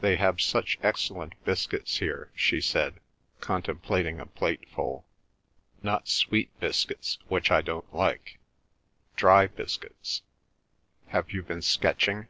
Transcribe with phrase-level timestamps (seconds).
[0.00, 2.94] "They have such excellent biscuits here," she said,
[3.42, 5.04] contemplating a plateful.
[5.82, 10.22] "Not sweet biscuits, which I don't like—dry biscuits...
[11.08, 12.28] Have you been sketching?"